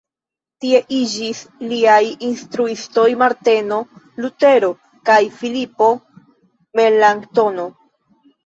[0.63, 1.41] Tie iĝis
[1.73, 1.97] liaj
[2.29, 3.79] instruistoj Marteno
[4.25, 4.73] Lutero
[5.11, 5.91] kaj Filipo
[6.81, 7.69] Melanktono.